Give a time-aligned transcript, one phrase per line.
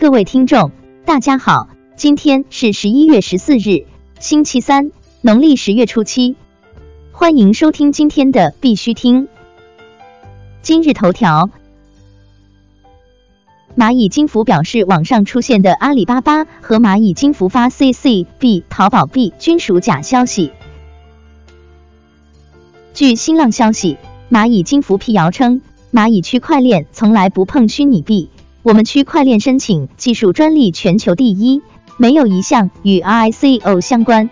[0.00, 0.70] 各位听众，
[1.04, 3.84] 大家好，今天是十一月十四日，
[4.20, 6.36] 星期三，农历十月初七，
[7.10, 9.26] 欢迎收听今天的必须听。
[10.62, 11.50] 今日头条：
[13.76, 20.52] 蚂蚁金服表示，网上出现的阿里巴巴和蚂蚁金服发 CC 币、淘宝币均属假消息。
[22.94, 23.96] 据新浪消息，
[24.30, 25.60] 蚂蚁金服辟谣称。
[25.90, 28.28] 蚂蚁区块链从来不碰虚拟币，
[28.64, 31.62] 我们区块链申请技术专利全球第一，
[31.96, 34.28] 没有一项与 ICO 相关。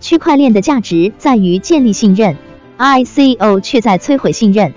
[0.00, 2.36] 区块链的价值在于建立信任
[2.78, 4.72] ，ICO 却在摧毁信任。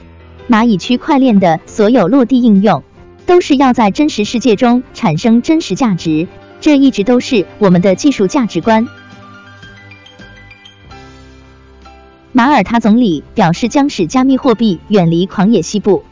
[0.50, 2.84] 蚂蚁区块链的所有落地应用
[3.26, 6.28] 都是要在真实世界中产生真实价值，
[6.60, 8.86] 这一直都是我们的技术价值观。
[12.34, 16.04] 马耳他总理表示将使加密货币远离狂野西部。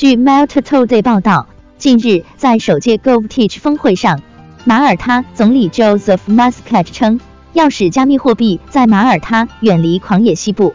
[0.00, 1.46] 据 Melter Today 报道，
[1.76, 4.22] 近日在首届 GovTeach 峰会上，
[4.64, 7.20] 马耳他总理 Joseph Muscat 称
[7.52, 10.74] 要使加密货币在马耳他远离狂野西部。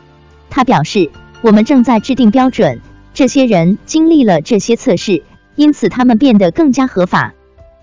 [0.52, 1.09] 他表示，
[1.42, 2.82] 我们正在制定标准，
[3.16, 5.23] 这些人经历了这些测试，
[5.56, 7.34] 因此他们变得更加合法。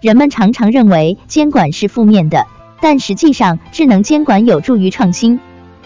[0.00, 2.46] 人们常常认为监管是负面的，
[2.80, 5.40] 但实际上智能监管有助于创新。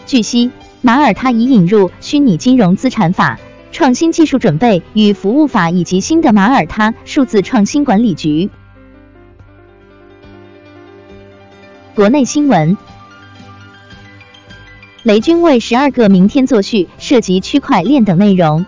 [0.05, 0.51] 据悉，
[0.83, 3.39] 马耳他已引入虚拟金融资产法。
[3.77, 8.49] 创新技术准备与服务法以及新的马耳他数字创新管理局。
[11.95, 12.79] 国内新闻：
[15.03, 18.65] 雷军为十二个明天作序，涉及区块链等内容。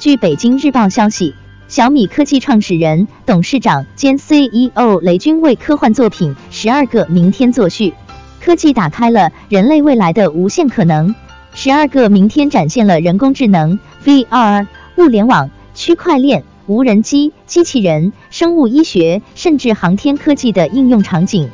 [0.00, 1.32] 据北京日报消息，
[1.68, 7.94] 小米科技创始人、董事长兼 CEO 雷军为科幻作品《十二个明天》作序，
[8.40, 11.14] 科技打开了人类未来的无限可能。
[11.56, 14.66] 十二个明天展现了人工智能、VR、
[14.96, 21.48] 物联网、区块链、无人机、机器人、生物医学，甚至航天科技的应用场景。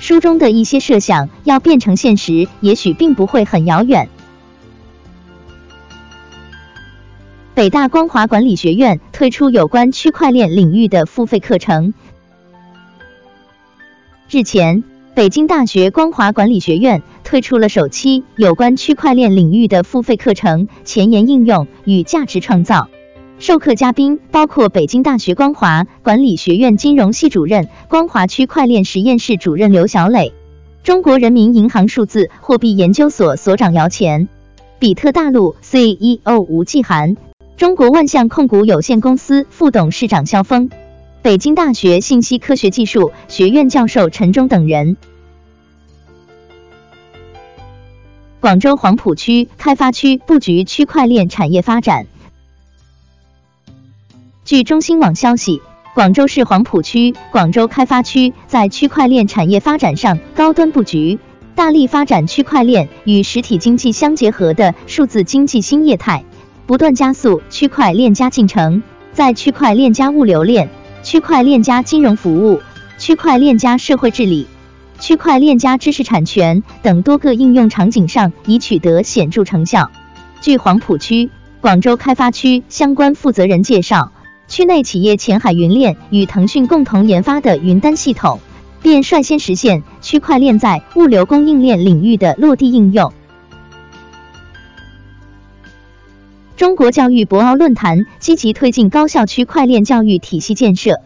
[0.00, 4.08] 书中的一些设想要变成现实，也许并不会很遥远。
[7.54, 11.94] 北大光华管理学院推出有关区块链领域的付费课程。
[14.28, 14.82] 日前。
[15.14, 22.82] 北京大学光华管理学院推出了首期有关区块链领域的付费课程《前沿应用与价值创造》。
[23.40, 30.32] 授课嘉宾包括北京大学光华管理学院金融系主任、光华区块链实验室主任刘小磊，
[30.84, 34.28] 中国人民银行数字货币研究所所长姚乾，
[34.78, 37.16] 比特大陆 CEO 吴继涵，
[37.56, 40.70] 中国万象控股有限公司副董事长肖峰。
[41.22, 44.96] 北京大学信息科学技术学院教授陈忠等人。
[48.44, 52.06] 广州黄埔区开发区布局区块链产业发展。
[54.44, 55.62] 据中新网消息，
[55.94, 61.18] 广州市黄埔区广州开发区在区块链产业发展上高端布局，
[61.54, 66.22] 大力发展区块链与实体经济相结合的数字经济新业态，
[66.66, 68.82] 不断加速区块链加进程，
[69.14, 70.68] 在区块链加物流链。
[71.02, 72.60] 区块链加金融服务、
[72.98, 74.46] 区块链加社会治理、
[75.00, 79.90] 区块链加知识产权等多个应用场景上已取得显著成效。
[80.40, 84.12] 据黄埔区广州开发区相关负责人介绍，
[84.48, 88.40] 区内企业前海云链与腾讯共同研发的云端系统，
[88.82, 93.12] 便率先实现区块链在物流供应链领域的落地应用。
[96.56, 101.00] 中国教育博鳌论坛积极推进高校区块链教育体系建设。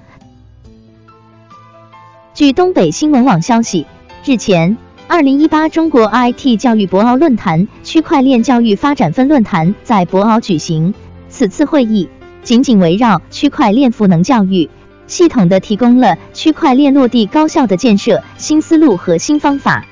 [2.38, 3.84] 据东北新闻网消息，
[4.24, 4.78] 日前，
[5.08, 10.94] 二零一八中国 IT 教育博鳌论坛区块链教育发展分论坛在博鳌举行。
[11.28, 12.08] 此次会议
[12.44, 14.70] 紧紧围绕区块链赋能教育，
[15.08, 19.84] 系统的提供了区块链落地高校的建设新思路和新方法。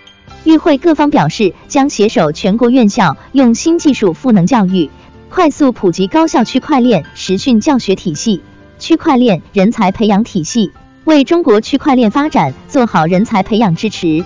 [0.44, 4.88] 与会各方表示，将携手全国院校，用新技术赋能教育。
[5.30, 8.40] 快速普及高校区块链实训教学体系、
[8.78, 10.70] 区块链人才培养体系，
[11.06, 14.24] 为中国区块链发展做好人才培养支持。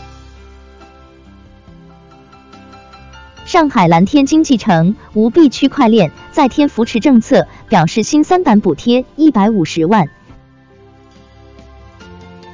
[3.45, 10.09] 上海蓝天经济城无币区块链在天扶持政策表示新三板补贴一百五十万。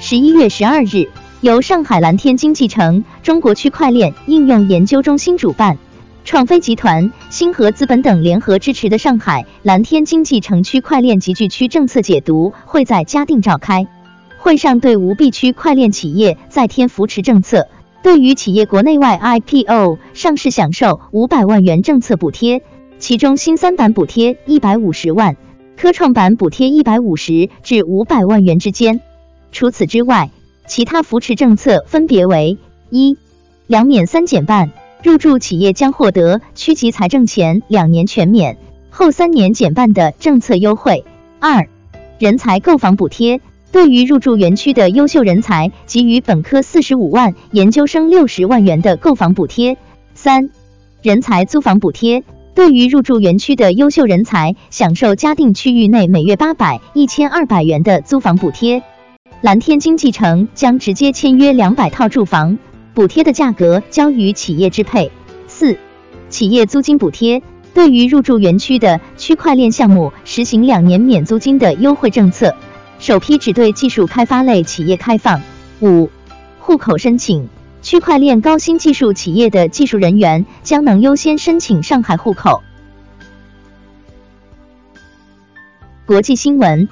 [0.01, 1.09] 十一月十二日，
[1.41, 5.79] 由上海蓝天经济城中国区块链应用研究中心主办。
[6.25, 13.87] 创飞集团、星河资本等联合支持的上海蓝天经济城区块链集聚区政策解读会在嘉定召开。
[14.47, 17.67] 会上对无币区块链企业再添扶持政策，
[18.05, 22.63] 对于企业国内外 IPO 上市享受五百万元政策补贴，
[23.01, 25.37] 其中新三板补贴一百五十万，
[25.77, 29.01] 科创板补贴一百五十至五百万元之间。
[29.51, 30.31] 除此之外，
[30.69, 32.57] 其他扶持政策分别为：
[32.89, 33.19] 一、
[33.67, 34.71] 两免三减半，
[35.03, 38.59] 入驻企业将获得区级财政前两年全免，
[38.91, 41.03] 后三年减半的政策优惠；
[41.41, 41.67] 二、
[42.21, 43.41] 人才购房补贴，
[43.77, 49.75] 对于入驻园区的优秀人才给予本科四十五万、研究生六十万元的购房补贴；
[50.15, 50.49] 三、
[51.03, 52.25] 人才租房补贴，
[52.55, 58.83] 对于入驻园区的优秀人才享受嘉定区域内每月八百、一千二百元的租房补贴。
[59.43, 62.57] 蓝天经济城将直接签约两百套住房，
[62.95, 65.13] 补贴的价格交于企业支配。
[65.49, 65.77] 四、
[66.31, 67.43] 企业租金补贴，
[67.75, 72.57] 对于入驻园区的区块链项目实行两年免租金的优惠政策，
[72.99, 75.41] 首批只对技术开发类企业开放。
[75.81, 76.11] 五、
[76.59, 77.49] 户口申请，
[77.83, 82.63] 区块链高新技术企业的技术人员将能优先申请上海户口。
[86.07, 86.89] 国际新闻。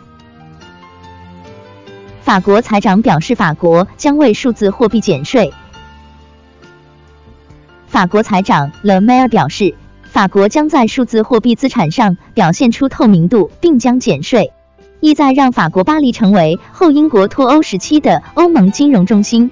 [2.23, 5.53] 法国财长表示，法国将为数字货币减税。
[7.87, 14.54] 法国财长勒梅尔表示，法国将在数字货币资产上表现出透明度，并将减税，
[15.05, 19.51] 意在让法国巴黎成为后英国脱欧时期的欧盟金融中心。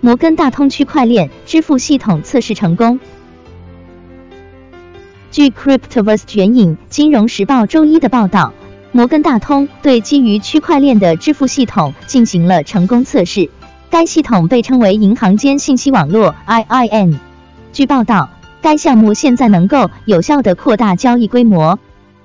[0.00, 2.98] 摩根大通区块链支付系统测试成功。
[5.30, 8.52] 据 Cryptoverse 援引《金融时报》周一的报道。
[8.90, 13.48] 摩根大通对基于区块链的支付系统进行了成功测试，
[13.88, 17.14] 该系统被称为银行间信息网络 （IIN）。
[17.72, 18.30] 据报道，
[18.60, 21.78] 该项目现在能够有效地扩大交易规模。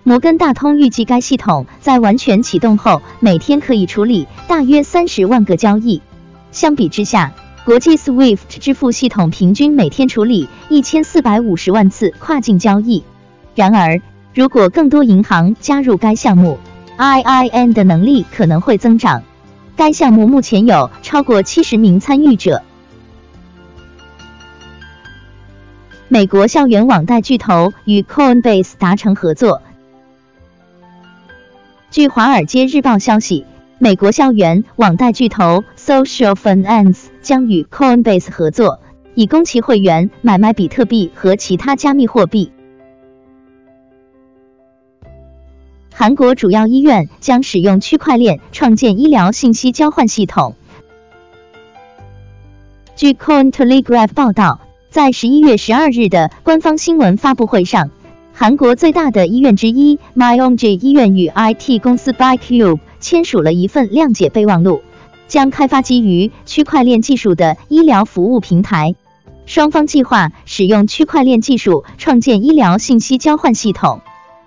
[0.08, 6.00] 摩根大通预计该系统在完全启动后，每天可以处理大约三十万个交易。
[6.52, 7.34] 相比之下，
[7.66, 13.04] 国际 SWIFT 支付系统平均每天处理一千四百五十万次跨境交易。
[13.56, 14.00] 然而，
[14.36, 16.60] 如果更多银行加入该项目
[17.00, 19.24] ，IIN 的能力可能会增长。
[19.76, 22.62] 该项目目前有超过七十名参与者。
[26.08, 29.64] 美国校园网贷巨头与 Coinbase 达成合作。
[31.96, 33.46] 据《华尔街日报》消息，
[33.80, 38.82] 美国校园网贷巨头 Social Finance 将与 Coinbase 合作，
[39.14, 42.52] 以供其会员买卖比特币和其他加密货币。
[45.94, 50.54] 韩国主要医院将使用区块链创建医疗信息交换系统。
[52.98, 54.60] 据 Cointelegraph 报道，
[54.90, 57.90] 在十一月十二日的官方新闻发布会上，
[58.38, 64.82] 韩国最大的医院之一 Myongji 医院与 IT 公司 Bycube 签署了一份谅解备忘录，
[65.30, 68.94] 将开发基于区块链技术的医疗服务平台。
[69.46, 74.02] 双方计划使用区块链技术创建医疗信息交换系统。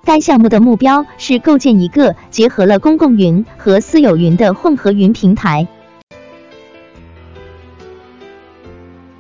[0.05, 5.67] 该项目的目标是构建一个结合了公共云和私有云的混合云平台。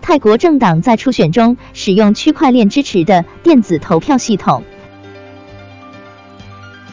[0.08, 4.64] 泰国政党在初选中使用区块链支持的电子投票系统。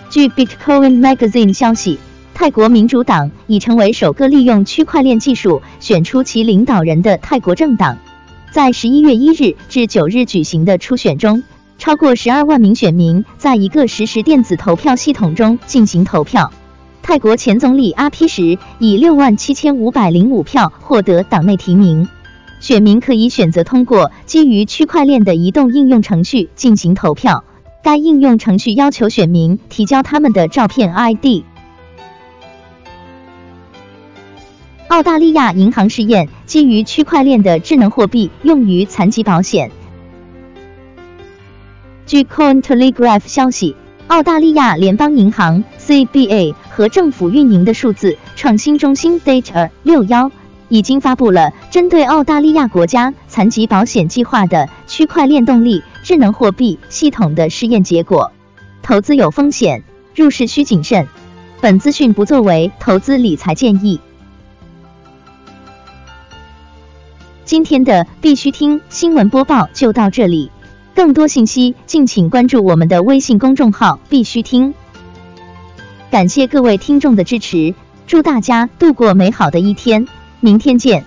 [0.10, 1.98] 据 Bitcoin Magazine 消息，
[2.34, 7.98] 泰国民主党已成为首个利用区块链技术选出其领导人的泰国政党。
[8.52, 11.42] 在十一月一日至九日举行的初选中。
[11.78, 16.52] 超过十二万名选民在一个实时电子投票系统中进行投票。
[17.02, 22.10] 泰国前总理阿皮什以六万七千五百零五票获得党内提名。
[22.66, 27.44] 选民可以选择通过基于区块链的移动应用程序进行投票。
[27.84, 31.44] 该应用程序要求选民提交他们的照片 ID。
[34.88, 39.70] 澳大利亚银行试验基于区块链的智能货币用于残疾保险。
[42.08, 43.76] 据 Cointelegraph 消息，
[44.08, 50.32] 澳大利亚联邦银行 CBA 和政府运营的数字创新中心 Data 六幺
[50.76, 58.34] 已经发布了针对澳大利亚国家残疾保险计划的区块链动力智能货币系统的试验结果。
[58.82, 61.08] 投资有风险，入市需谨慎。
[61.62, 64.02] 本资讯不作为投资理财建议。
[67.46, 70.52] 今天的必须听新闻播报就到这里。
[70.94, 74.74] 更多信息，敬请关注我们的微信公众号“必须听”。
[76.12, 77.74] 感谢各位听众的支持，
[78.08, 80.08] 祝大家度过美好的一天，
[80.40, 81.06] 明天见。